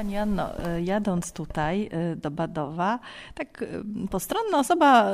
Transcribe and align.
Pani 0.00 0.16
Anno, 0.16 0.58
e, 0.58 0.82
jadąc 0.82 1.32
tutaj 1.32 1.88
e, 1.92 2.16
do 2.16 2.30
Badowa, 2.30 2.98
tak 3.34 3.62
e, 3.62 3.66
postronna 4.10 4.58
osoba 4.58 5.12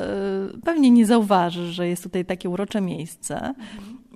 pewnie 0.64 0.90
nie 0.90 1.06
zauważy, 1.06 1.72
że 1.72 1.88
jest 1.88 2.02
tutaj 2.02 2.24
takie 2.24 2.48
urocze 2.48 2.80
miejsce. 2.80 3.54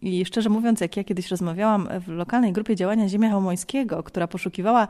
I 0.03 0.25
szczerze 0.25 0.49
mówiąc, 0.49 0.81
jak 0.81 0.97
ja 0.97 1.05
kiedyś 1.05 1.31
rozmawiałam 1.31 1.89
w 2.01 2.09
lokalnej 2.09 2.53
grupie 2.53 2.77
działania 2.77 3.09
Ziemia 3.09 3.31
Homońskiego, 3.31 4.03
która 4.03 4.29
poszukiwała 4.29 4.89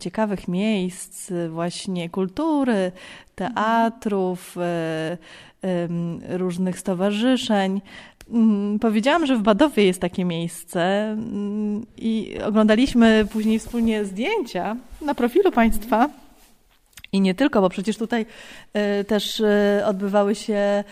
ciekawych 0.00 0.48
miejsc, 0.48 1.32
właśnie 1.50 2.10
kultury, 2.10 2.92
teatrów, 3.34 4.56
różnych 6.28 6.78
stowarzyszeń, 6.78 7.80
powiedziałam, 8.80 9.26
że 9.26 9.36
w 9.36 9.42
Badowie 9.42 9.84
jest 9.84 10.00
takie 10.00 10.24
miejsce 10.24 11.10
mm, 11.10 11.86
i 11.96 12.34
oglądaliśmy 12.44 13.26
później 13.32 13.58
wspólnie 13.58 14.04
zdjęcia 14.04 14.76
na 15.00 15.14
profilu 15.14 15.52
państwa. 15.52 16.08
I 17.14 17.20
nie 17.20 17.34
tylko, 17.34 17.60
bo 17.60 17.68
przecież 17.68 17.96
tutaj 17.96 18.26
y, 19.00 19.04
też 19.04 19.40
y, 19.40 19.82
odbywały 19.84 20.34
się, 20.34 20.84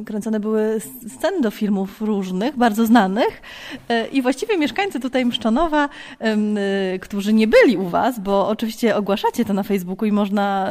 y, 0.00 0.04
kręcone 0.04 0.40
były 0.40 0.80
sceny 1.16 1.40
do 1.40 1.50
filmów 1.50 2.02
różnych, 2.02 2.56
bardzo 2.56 2.86
znanych. 2.86 3.42
I 4.12 4.22
właściwie 4.22 4.58
mieszkańcy 4.58 5.00
tutaj 5.00 5.24
Mszczonowa, 5.26 5.88
którzy 7.00 7.32
nie 7.32 7.46
byli 7.46 7.76
u 7.76 7.88
Was, 7.88 8.20
bo 8.20 8.48
oczywiście 8.48 8.96
ogłaszacie 8.96 9.44
to 9.44 9.52
na 9.52 9.62
Facebooku 9.62 10.08
i 10.08 10.12
można 10.12 10.68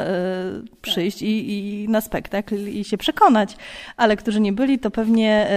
przyjść 0.82 1.22
i, 1.22 1.54
i 1.54 1.90
na 1.90 2.02
spektakl 2.02 2.68
i 2.68 2.84
się 2.84 2.98
przekonać, 2.98 3.58
ale 3.98 4.18
którzy 4.18 4.40
nie 4.40 4.54
byli, 4.54 4.80
to 4.80 4.92
pewnie. 4.92 5.48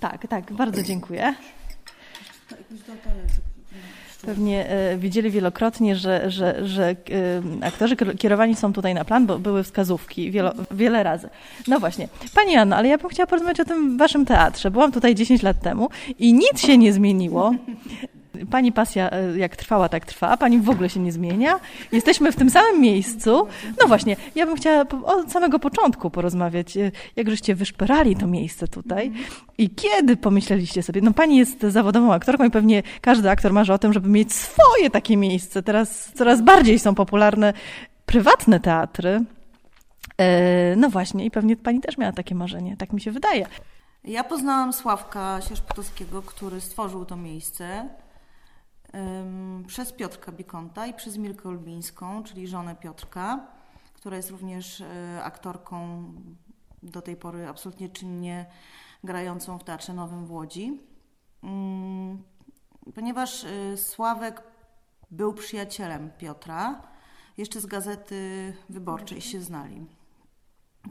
Tak, 0.00 0.26
tak, 0.28 0.52
bardzo 0.52 0.82
dziękuję. 0.82 1.34
Pewnie 4.26 4.68
e, 4.68 4.96
widzieli 4.98 5.30
wielokrotnie, 5.30 5.96
że, 5.96 6.30
że, 6.30 6.68
że 6.68 6.90
e, 6.90 6.94
aktorzy 7.66 7.96
kierowani 7.96 8.56
są 8.56 8.72
tutaj 8.72 8.94
na 8.94 9.04
plan, 9.04 9.26
bo 9.26 9.38
były 9.38 9.62
wskazówki 9.62 10.30
wielo, 10.30 10.52
wiele 10.70 11.02
razy. 11.02 11.28
No 11.68 11.80
właśnie. 11.80 12.08
Pani 12.34 12.56
Anno, 12.56 12.76
ale 12.76 12.88
ja 12.88 12.98
bym 12.98 13.08
chciała 13.10 13.26
porozmawiać 13.26 13.60
o 13.60 13.64
tym 13.64 13.98
waszym 13.98 14.26
teatrze. 14.26 14.70
Byłam 14.70 14.92
tutaj 14.92 15.14
10 15.14 15.42
lat 15.42 15.60
temu 15.60 15.88
i 16.18 16.34
nic 16.34 16.60
się 16.60 16.78
nie 16.78 16.92
zmieniło. 16.92 17.54
Pani 18.50 18.72
pasja 18.72 19.10
e, 19.10 19.38
jak 19.38 19.56
trwała, 19.56 19.88
tak 19.88 20.04
trwa, 20.04 20.36
pani 20.36 20.60
w 20.60 20.70
ogóle 20.70 20.88
się 20.88 21.00
nie 21.00 21.12
zmienia. 21.12 21.60
Jesteśmy 21.92 22.32
w 22.32 22.36
tym 22.36 22.50
samym 22.50 22.80
miejscu. 22.80 23.46
No 23.80 23.88
właśnie, 23.88 24.16
ja 24.34 24.46
bym 24.46 24.56
chciała 24.56 24.84
od 25.04 25.32
samego 25.32 25.58
początku 25.58 26.10
porozmawiać, 26.10 26.76
e, 26.76 26.90
jak 27.16 27.30
żeście 27.30 27.54
wyszperali 27.54 28.16
to 28.16 28.26
miejsce 28.26 28.68
tutaj 28.68 29.12
i 29.58 29.70
kiedy 29.70 30.16
pomyśleliście 30.16 30.82
sobie, 30.82 31.00
no 31.00 31.12
pani 31.12 31.36
jest 31.36 31.60
zawodową 31.60 32.12
aktorką 32.12 32.44
i 32.44 32.50
pewnie 32.50 32.82
każdy 33.00 33.30
aktor 33.30 33.52
marzy 33.52 33.72
o 33.72 33.78
tym, 33.78 33.92
żeby 33.92 34.08
mieć 34.08 34.32
swoje 34.32 34.90
takie 34.90 35.16
miejsce. 35.16 35.62
Teraz 35.62 36.12
coraz 36.14 36.42
bardziej 36.42 36.78
są 36.78 36.94
popularne 36.94 37.52
prywatne 38.06 38.60
teatry. 38.60 39.24
E, 40.18 40.76
no 40.76 40.90
właśnie, 40.90 41.24
i 41.24 41.30
pewnie 41.30 41.56
pani 41.56 41.80
też 41.80 41.98
miała 41.98 42.12
takie 42.12 42.34
marzenie, 42.34 42.76
tak 42.76 42.92
mi 42.92 43.00
się 43.00 43.10
wydaje. 43.10 43.46
Ja 44.04 44.24
poznałam 44.24 44.72
Sławka 44.72 45.40
Sierzpotowskiego, 45.48 46.22
który 46.22 46.60
stworzył 46.60 47.04
to 47.04 47.16
miejsce 47.16 47.88
przez 49.66 49.92
Piotrka 49.92 50.32
Bikonta 50.32 50.86
i 50.86 50.94
przez 50.94 51.16
Milkę 51.16 51.48
Olbińską, 51.48 52.22
czyli 52.22 52.48
żonę 52.48 52.76
Piotrka, 52.76 53.46
która 53.94 54.16
jest 54.16 54.30
również 54.30 54.80
e, 54.80 55.20
aktorką 55.24 56.04
do 56.82 57.02
tej 57.02 57.16
pory 57.16 57.48
absolutnie 57.48 57.88
czynnie 57.88 58.46
grającą 59.04 59.58
w 59.58 59.64
Teatrze 59.64 59.92
Nowym 59.92 60.26
w 60.26 60.32
Łodzi. 60.32 60.80
Mm, 61.42 62.22
ponieważ 62.94 63.44
e, 63.44 63.76
Sławek 63.76 64.42
był 65.10 65.34
przyjacielem 65.34 66.10
Piotra, 66.18 66.82
jeszcze 67.36 67.60
z 67.60 67.66
Gazety 67.66 68.52
Wyborczej 68.68 69.20
się 69.20 69.40
znali. 69.40 69.86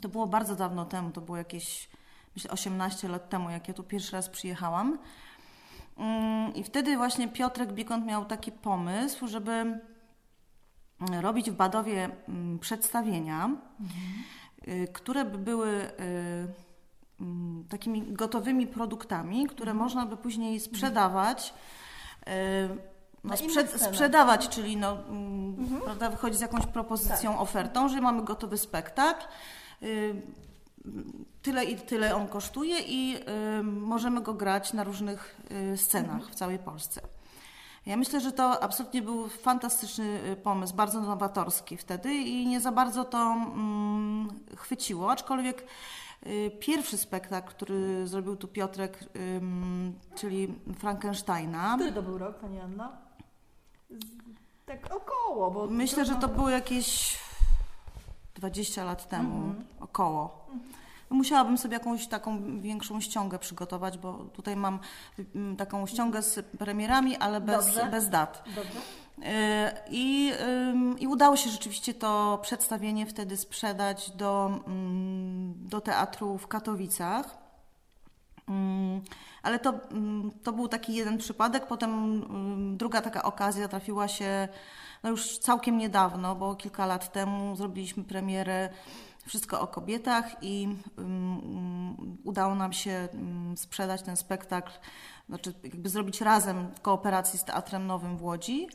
To 0.01 0.09
było 0.09 0.27
bardzo 0.27 0.55
dawno 0.55 0.85
temu, 0.85 1.11
to 1.11 1.21
było 1.21 1.37
jakieś 1.37 1.89
myślę 2.35 2.51
18 2.51 3.07
lat 3.07 3.29
temu, 3.29 3.49
jak 3.49 3.67
ja 3.67 3.73
tu 3.73 3.83
pierwszy 3.83 4.11
raz 4.11 4.29
przyjechałam. 4.29 4.99
Mm, 6.01 6.53
I 6.55 6.63
wtedy 6.63 6.97
właśnie 6.97 7.27
Piotrek 7.27 7.73
Bikont 7.73 8.05
miał 8.05 8.25
taki 8.25 8.51
pomysł, 8.51 9.27
żeby 9.27 9.51
mm, 9.51 9.81
robić 11.21 11.51
w 11.51 11.55
Badowie 11.55 12.09
mm, 12.27 12.59
przedstawienia, 12.59 13.45
mhm. 13.45 14.87
które 14.93 15.25
by 15.25 15.37
były 15.37 15.69
y, 15.69 16.47
takimi 17.69 18.13
gotowymi 18.13 18.67
produktami, 18.67 19.47
które 19.47 19.71
mhm. 19.71 19.77
można 19.77 20.05
by 20.05 20.17
później 20.17 20.59
sprzedawać. 20.59 21.53
Y, 22.27 22.91
no, 23.23 23.33
sprzedawać, 23.77 24.49
czyli 24.49 24.77
no, 24.77 24.91
mhm. 24.91 25.81
prawda, 25.81 26.09
wychodzić 26.09 26.37
z 26.37 26.41
jakąś 26.41 26.65
propozycją, 26.65 27.31
tak. 27.31 27.41
ofertą, 27.41 27.89
że 27.89 28.01
mamy 28.01 28.23
gotowy 28.23 28.57
spektakl 28.57 29.25
y, 29.83 30.21
tyle 31.41 31.65
i 31.65 31.75
tyle 31.75 32.15
on 32.15 32.27
kosztuje 32.27 32.79
i 32.79 33.15
y, 33.59 33.63
możemy 33.63 34.21
go 34.21 34.33
grać 34.33 34.73
na 34.73 34.83
różnych 34.83 35.41
y, 35.73 35.77
scenach 35.77 36.29
w 36.29 36.35
całej 36.35 36.59
Polsce. 36.59 37.01
Ja 37.85 37.97
myślę, 37.97 38.21
że 38.21 38.31
to 38.31 38.63
absolutnie 38.63 39.01
był 39.01 39.27
fantastyczny 39.27 40.19
y, 40.31 40.35
pomysł, 40.35 40.75
bardzo 40.75 41.01
nowatorski 41.01 41.77
wtedy 41.77 42.13
i 42.13 42.47
nie 42.47 42.61
za 42.61 42.71
bardzo 42.71 43.05
to 43.05 43.17
mm, 43.17 44.29
chwyciło, 44.57 45.11
aczkolwiek 45.11 45.65
y, 46.25 46.51
pierwszy 46.59 46.97
spektakl, 46.97 47.49
który 47.49 48.07
zrobił 48.07 48.35
tu 48.35 48.47
Piotrek, 48.47 48.99
czyli 50.15 50.53
Frankensteina. 50.79 51.75
Który 51.75 51.91
to 51.91 52.01
był 52.01 52.17
rok, 52.17 52.39
Pani 52.39 52.59
Anna? 52.59 52.97
Tak 54.65 54.95
około, 54.95 55.51
bo... 55.51 55.67
Myślę, 55.67 56.05
że 56.05 56.15
to 56.15 56.27
było 56.27 56.49
jakieś 56.49 57.17
20 58.41 58.83
lat 58.83 59.09
temu, 59.09 59.35
mhm. 59.35 59.65
około. 59.79 60.45
Musiałabym 61.09 61.57
sobie 61.57 61.73
jakąś 61.73 62.07
taką 62.07 62.61
większą 62.61 63.01
ściągę 63.01 63.39
przygotować, 63.39 63.97
bo 63.97 64.13
tutaj 64.13 64.55
mam 64.55 64.79
mm, 65.35 65.57
taką 65.57 65.87
ściągę 65.87 66.21
z 66.21 66.45
premierami, 66.57 67.15
ale 67.15 67.41
bez, 67.41 67.79
bez 67.91 68.09
dat. 68.09 68.43
Dobrze. 68.55 68.79
Y, 68.79 69.23
I, 69.89 70.31
I 70.99 71.07
udało 71.07 71.37
się 71.37 71.49
rzeczywiście 71.49 71.93
to 71.93 72.39
przedstawienie 72.41 73.05
wtedy 73.05 73.37
sprzedać 73.37 74.11
do, 74.11 74.61
mm, 74.67 75.53
do 75.67 75.81
teatru 75.81 76.37
w 76.37 76.47
Katowicach. 76.47 77.40
Mm, 78.47 79.01
ale 79.43 79.59
to, 79.59 79.73
to 80.43 80.51
był 80.51 80.67
taki 80.67 80.95
jeden 80.95 81.17
przypadek. 81.17 81.67
Potem 81.67 82.21
druga 82.77 83.01
taka 83.01 83.23
okazja 83.23 83.67
trafiła 83.67 84.07
się 84.07 84.47
no 85.03 85.09
już 85.09 85.37
całkiem 85.37 85.77
niedawno, 85.77 86.35
bo 86.35 86.55
kilka 86.55 86.85
lat 86.85 87.11
temu 87.11 87.55
zrobiliśmy 87.55 88.03
premierę 88.03 88.69
Wszystko 89.25 89.61
o 89.61 89.67
kobietach 89.67 90.35
i 90.41 90.67
udało 92.23 92.55
nam 92.55 92.73
się 92.73 93.07
sprzedać 93.55 94.01
ten 94.01 94.17
spektakl, 94.17 94.71
znaczy 95.29 95.53
jakby 95.63 95.89
zrobić 95.89 96.21
razem 96.21 96.67
w 96.75 96.81
kooperacji 96.81 97.39
z 97.39 97.43
Teatrem 97.43 97.87
Nowym 97.87 98.17
w 98.17 98.23
Łodzi, 98.23 98.67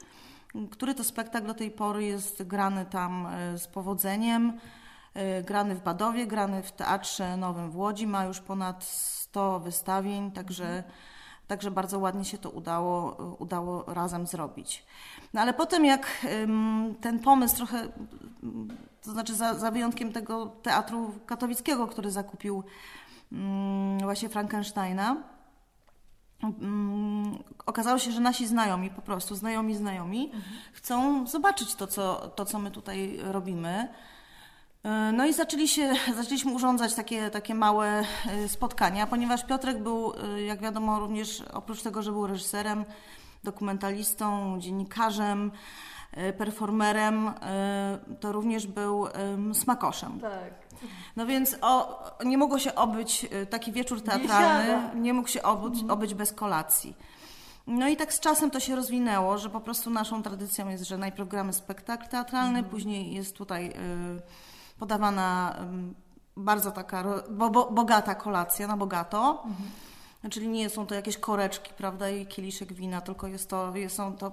który 0.70 0.94
to 0.94 1.04
spektakl 1.04 1.46
do 1.46 1.54
tej 1.54 1.70
pory 1.70 2.04
jest 2.04 2.42
grany 2.42 2.86
tam 2.86 3.26
e, 3.26 3.58
z 3.58 3.66
powodzeniem, 3.66 4.58
grany 5.44 5.74
w 5.74 5.82
Badowie, 5.82 6.26
grany 6.26 6.62
w 6.62 6.72
Teatrze 6.72 7.36
Nowym 7.36 7.70
w 7.70 7.76
Łodzi, 7.76 8.06
ma 8.06 8.24
już 8.24 8.40
ponad 8.40 8.84
100 8.84 9.60
wystawień, 9.60 10.30
także, 10.30 10.84
także 11.46 11.70
bardzo 11.70 11.98
ładnie 11.98 12.24
się 12.24 12.38
to 12.38 12.50
udało, 12.50 13.12
udało 13.38 13.84
razem 13.94 14.26
zrobić. 14.26 14.86
No 15.34 15.40
ale 15.40 15.54
potem 15.54 15.84
jak 15.84 16.26
ten 17.00 17.18
pomysł 17.18 17.56
trochę, 17.56 17.88
to 19.02 19.10
znaczy 19.10 19.34
za, 19.34 19.54
za 19.54 19.70
wyjątkiem 19.70 20.12
tego 20.12 20.46
teatru 20.46 21.12
katowickiego, 21.26 21.86
który 21.86 22.10
zakupił 22.10 22.64
właśnie 24.02 24.28
Frankensteina, 24.28 25.16
okazało 27.66 27.98
się, 27.98 28.12
że 28.12 28.20
nasi 28.20 28.46
znajomi, 28.46 28.90
po 28.90 29.02
prostu 29.02 29.34
znajomi 29.34 29.76
znajomi, 29.76 30.24
mhm. 30.24 30.42
chcą 30.72 31.26
zobaczyć 31.26 31.74
to 31.74 31.86
co, 31.86 32.28
to, 32.28 32.44
co 32.44 32.58
my 32.58 32.70
tutaj 32.70 33.18
robimy. 33.22 33.88
E, 34.86 35.12
no 35.12 35.26
i 35.26 35.32
zaczęli 35.32 35.68
się, 35.68 35.94
zaczęliśmy 36.20 36.52
urządzać 36.52 36.94
takie, 36.94 37.30
takie 37.30 37.54
małe 37.54 38.04
e, 38.26 38.48
spotkania, 38.48 39.06
ponieważ 39.06 39.44
Piotrek 39.44 39.82
był, 39.82 40.12
e, 40.14 40.42
jak 40.42 40.60
wiadomo, 40.60 40.98
również 40.98 41.42
oprócz 41.52 41.82
tego, 41.82 42.02
że 42.02 42.12
był 42.12 42.26
reżyserem, 42.26 42.84
dokumentalistą, 43.44 44.56
dziennikarzem, 44.60 45.52
performerem, 46.38 47.30
to 48.20 48.32
również 48.32 48.66
był 48.66 49.06
smakoszem. 49.52 50.20
Tak. 50.20 50.54
No 51.16 51.26
więc 51.26 51.56
o, 51.60 52.02
nie 52.24 52.38
mogło 52.38 52.58
się 52.58 52.74
obyć, 52.74 53.26
taki 53.50 53.72
wieczór 53.72 54.02
teatralny 54.02 54.90
nie, 54.94 55.00
nie 55.00 55.14
mógł 55.14 55.28
się 55.28 55.42
obyć, 55.42 55.74
mhm. 55.74 55.90
obyć 55.90 56.14
bez 56.14 56.32
kolacji. 56.32 56.96
No 57.66 57.88
i 57.88 57.96
tak 57.96 58.14
z 58.14 58.20
czasem 58.20 58.50
to 58.50 58.60
się 58.60 58.76
rozwinęło, 58.76 59.38
że 59.38 59.50
po 59.50 59.60
prostu 59.60 59.90
naszą 59.90 60.22
tradycją 60.22 60.68
jest, 60.68 60.84
że 60.84 60.98
najpierw 60.98 61.28
gramy 61.28 61.52
spektakl 61.52 62.08
teatralny, 62.08 62.58
mhm. 62.58 62.64
później 62.64 63.14
jest 63.14 63.36
tutaj 63.36 63.70
y, 63.70 63.72
podawana 64.78 65.56
bardzo 66.36 66.70
taka 66.70 67.04
bo, 67.30 67.50
bo, 67.50 67.70
bogata 67.70 68.14
kolacja 68.14 68.66
na 68.66 68.76
bogato. 68.76 69.42
Mhm. 69.44 69.70
Czyli 70.30 70.48
nie 70.48 70.70
są 70.70 70.86
to 70.86 70.94
jakieś 70.94 71.18
koreczki, 71.18 71.72
prawda, 71.76 72.10
i 72.10 72.26
kieliszek 72.26 72.72
wina, 72.72 73.00
tylko 73.00 73.26
jest 73.26 73.50
to, 73.50 73.72
są 73.88 74.16
to 74.16 74.32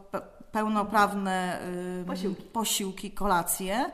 pełnoprawne 0.51 1.59
y, 2.01 2.05
Posiłki. 2.05 2.41
posiłki, 2.43 3.11
kolacje. 3.11 3.91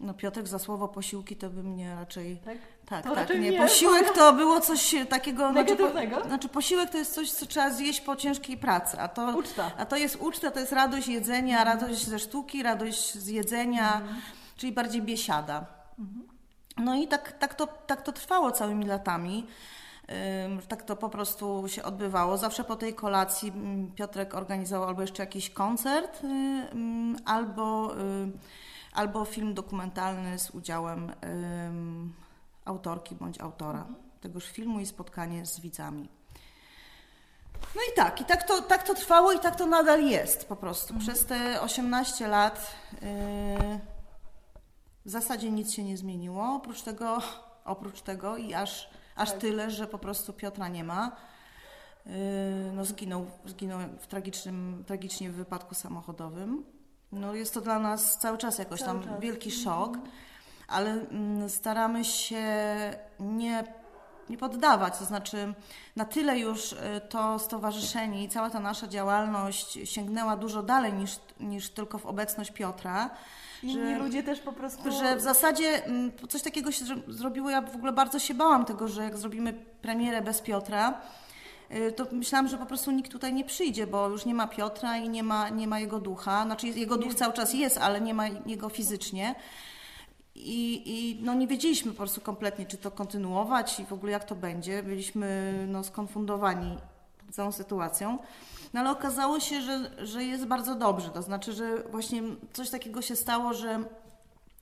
No 0.00 0.14
Piotrek 0.14 0.48
za 0.48 0.58
słowo 0.58 0.88
posiłki 0.88 1.36
to 1.36 1.50
by 1.50 1.62
mnie 1.62 1.94
raczej... 1.94 2.36
Tak? 2.44 2.58
Tak, 2.86 3.04
To 3.04 3.14
tak, 3.14 3.40
nie. 3.40 3.52
Posiłek 3.52 4.12
to 4.14 4.32
było 4.32 4.60
coś 4.60 4.94
takiego... 5.08 5.52
Znaczy, 5.52 5.70
Negatywnego? 5.70 6.16
po, 6.16 6.28
znaczy 6.28 6.48
posiłek 6.48 6.90
to 6.90 6.98
jest 6.98 7.14
coś, 7.14 7.30
co 7.32 7.46
trzeba 7.46 7.70
zjeść 7.70 8.00
po 8.00 8.16
ciężkiej 8.16 8.56
pracy, 8.56 9.00
a 9.00 9.08
to, 9.08 9.36
Uczta. 9.36 9.70
a 9.78 9.86
to 9.86 9.96
jest 9.96 10.16
uczta, 10.20 10.50
to 10.50 10.60
jest 10.60 10.72
radość 10.72 11.08
jedzenia, 11.08 11.64
radość 11.64 12.06
ze 12.06 12.18
sztuki, 12.18 12.62
radość 12.62 13.14
z 13.14 13.26
jedzenia, 13.28 14.02
czyli 14.60 14.72
bardziej 14.72 15.02
biesiada. 15.02 15.66
No 16.76 16.94
i 16.94 17.08
tak, 17.08 17.32
tak, 17.32 17.54
to, 17.54 17.66
tak 17.66 18.02
to 18.02 18.12
trwało 18.12 18.52
całymi 18.52 18.86
latami. 18.86 19.46
Tak 20.68 20.82
to 20.82 20.96
po 20.96 21.08
prostu 21.08 21.64
się 21.68 21.82
odbywało. 21.82 22.38
Zawsze 22.38 22.64
po 22.64 22.76
tej 22.76 22.94
kolacji 22.94 23.48
mm, 23.48 23.92
Piotrek 23.92 24.34
organizował 24.34 24.88
albo 24.88 25.00
jeszcze 25.02 25.22
jakiś 25.22 25.50
koncert, 25.50 26.24
y, 26.24 26.26
ym, 26.72 27.16
albo, 27.24 27.96
y, 27.98 28.30
albo 28.92 29.24
film 29.24 29.54
dokumentalny 29.54 30.38
z 30.38 30.50
udziałem 30.50 31.12
autorki 32.64 33.14
bądź 33.14 33.40
autora 33.40 33.86
tegoż 34.20 34.44
filmu 34.50 34.80
i 34.80 34.86
spotkanie 34.86 35.46
z 35.46 35.60
widzami. 35.60 36.08
No 37.74 37.80
i 37.92 37.96
tak, 37.96 38.20
i 38.20 38.24
tak 38.24 38.42
to, 38.42 38.62
tak 38.62 38.82
to 38.82 38.94
trwało 38.94 39.32
i 39.32 39.40
tak 39.40 39.56
to 39.56 39.66
nadal 39.66 40.04
jest 40.04 40.48
po 40.48 40.56
prostu. 40.56 40.94
Przez 40.98 41.26
te 41.26 41.60
18 41.60 42.28
lat 42.28 42.74
y, 43.02 43.89
w 45.04 45.10
zasadzie 45.10 45.50
nic 45.50 45.72
się 45.72 45.84
nie 45.84 45.96
zmieniło, 45.96 46.54
oprócz 46.54 46.82
tego, 46.82 47.18
oprócz 47.64 48.00
tego 48.00 48.36
i 48.36 48.54
aż, 48.54 48.90
aż 49.16 49.32
tyle, 49.32 49.70
że 49.70 49.86
po 49.86 49.98
prostu 49.98 50.32
Piotra 50.32 50.68
nie 50.68 50.84
ma. 50.84 51.16
Yy, 52.06 52.12
No 52.72 52.84
zginął, 52.84 53.26
zginął 53.46 53.78
w 53.98 54.06
tragicznym, 54.06 54.84
tragicznie 54.86 55.30
w 55.30 55.34
wypadku 55.34 55.74
samochodowym. 55.74 56.64
No 57.12 57.34
jest 57.34 57.54
to 57.54 57.60
dla 57.60 57.78
nas 57.78 58.18
cały 58.18 58.38
czas 58.38 58.58
jakoś 58.58 58.80
Cały 58.80 59.00
tam 59.00 59.08
czas. 59.10 59.20
wielki 59.20 59.50
szok, 59.50 59.98
ale 60.68 60.90
mm, 60.90 61.48
staramy 61.48 62.04
się 62.04 62.44
nie, 63.20 63.64
nie 64.28 64.38
poddawać, 64.38 64.98
to 64.98 65.04
znaczy 65.04 65.54
na 65.96 66.04
tyle 66.04 66.38
już 66.38 66.72
y, 66.72 66.76
to 67.08 67.38
stowarzyszenie 67.38 68.24
i 68.24 68.28
cała 68.28 68.50
ta 68.50 68.60
nasza 68.60 68.86
działalność 68.88 69.78
sięgnęła 69.84 70.36
dużo 70.36 70.62
dalej 70.62 70.92
niż, 70.92 71.16
niż 71.40 71.70
tylko 71.70 71.98
w 71.98 72.06
obecność 72.06 72.50
Piotra, 72.50 73.10
Inni 73.62 73.94
ludzie 73.94 74.22
też 74.22 74.40
po 74.40 74.52
prostu... 74.52 74.92
że 74.92 75.16
w 75.16 75.20
zasadzie 75.20 75.84
mm, 75.84 76.12
coś 76.28 76.42
takiego 76.42 76.72
się 76.72 76.84
zro- 76.84 77.12
zrobiło. 77.12 77.50
Ja 77.50 77.62
w 77.62 77.76
ogóle 77.76 77.92
bardzo 77.92 78.18
się 78.18 78.34
bałam 78.34 78.64
tego, 78.64 78.88
że 78.88 79.02
jak 79.04 79.18
zrobimy 79.18 79.52
premierę 79.82 80.22
bez 80.22 80.40
Piotra, 80.40 81.00
y, 81.74 81.92
to 81.92 82.06
myślałam, 82.12 82.48
że 82.48 82.58
po 82.58 82.66
prostu 82.66 82.90
nikt 82.90 83.12
tutaj 83.12 83.32
nie 83.34 83.44
przyjdzie, 83.44 83.86
bo 83.86 84.08
już 84.08 84.24
nie 84.24 84.34
ma 84.34 84.46
Piotra 84.46 84.96
i 84.96 85.08
nie 85.08 85.22
ma, 85.22 85.48
nie 85.48 85.66
ma 85.66 85.80
jego 85.80 86.00
ducha. 86.00 86.44
Znaczy 86.44 86.68
jego 86.68 86.96
duch 86.96 87.14
cały 87.14 87.32
czas 87.32 87.54
jest, 87.54 87.78
ale 87.78 88.00
nie 88.00 88.14
ma 88.14 88.28
jego 88.46 88.68
fizycznie. 88.68 89.34
I, 90.34 90.82
I 90.86 91.22
no 91.24 91.34
nie 91.34 91.46
wiedzieliśmy 91.46 91.90
po 91.90 91.96
prostu 91.96 92.20
kompletnie, 92.20 92.66
czy 92.66 92.76
to 92.76 92.90
kontynuować 92.90 93.80
i 93.80 93.84
w 93.84 93.92
ogóle 93.92 94.12
jak 94.12 94.24
to 94.24 94.34
będzie. 94.34 94.82
Byliśmy 94.82 95.54
no, 95.68 95.84
skonfundowani 95.84 96.76
całą 97.30 97.52
sytuacją. 97.52 98.18
No 98.72 98.80
ale 98.80 98.90
okazało 98.90 99.40
się, 99.40 99.60
że, 99.60 100.06
że 100.06 100.24
jest 100.24 100.46
bardzo 100.46 100.74
dobrze. 100.74 101.10
To 101.10 101.22
znaczy, 101.22 101.52
że 101.52 101.82
właśnie 101.90 102.22
coś 102.52 102.70
takiego 102.70 103.02
się 103.02 103.16
stało, 103.16 103.54
że 103.54 103.84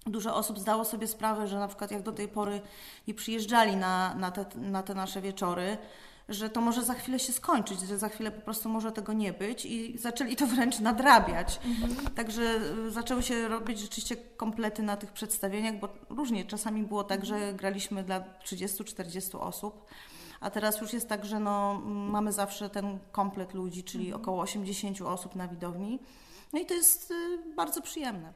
dużo 0.06 0.36
osób 0.36 0.58
zdało 0.58 0.84
sobie 0.84 1.06
sprawę, 1.06 1.48
że 1.48 1.58
na 1.58 1.68
przykład 1.68 1.90
jak 1.90 2.02
do 2.02 2.12
tej 2.12 2.28
pory 2.28 2.60
nie 3.08 3.14
przyjeżdżali 3.14 3.76
na, 3.76 4.14
na, 4.14 4.30
te, 4.30 4.44
na 4.56 4.82
te 4.82 4.94
nasze 4.94 5.20
wieczory, 5.20 5.78
że 6.28 6.50
to 6.50 6.60
może 6.60 6.82
za 6.82 6.94
chwilę 6.94 7.18
się 7.18 7.32
skończyć, 7.32 7.80
że 7.80 7.98
za 7.98 8.08
chwilę 8.08 8.30
po 8.30 8.40
prostu 8.40 8.68
może 8.68 8.92
tego 8.92 9.12
nie 9.12 9.32
być 9.32 9.64
i 9.66 9.98
zaczęli 9.98 10.36
to 10.36 10.46
wręcz 10.46 10.78
nadrabiać. 10.78 11.60
Także 12.14 12.60
y, 12.86 12.90
zaczęły 12.90 13.22
się 13.22 13.48
robić 13.48 13.78
rzeczywiście 13.78 14.16
komplety 14.16 14.82
na 14.82 14.96
tych 14.96 15.12
przedstawieniach, 15.12 15.78
bo 15.78 15.88
różnie 16.10 16.44
czasami 16.44 16.82
było 16.82 17.04
tak, 17.04 17.24
że 17.24 17.52
graliśmy 17.54 18.02
dla 18.02 18.20
30-40 18.20 19.40
osób. 19.40 19.86
A 20.40 20.50
teraz 20.50 20.80
już 20.80 20.92
jest 20.92 21.08
tak, 21.08 21.24
że 21.24 21.40
no, 21.40 21.80
mamy 21.84 22.32
zawsze 22.32 22.70
ten 22.70 22.98
komplet 23.12 23.54
ludzi, 23.54 23.84
czyli 23.84 24.12
około 24.12 24.42
80 24.42 25.00
osób 25.00 25.34
na 25.34 25.48
widowni. 25.48 25.98
No 26.52 26.60
i 26.60 26.66
to 26.66 26.74
jest 26.74 27.10
y, 27.10 27.14
bardzo 27.56 27.82
przyjemne. 27.82 28.32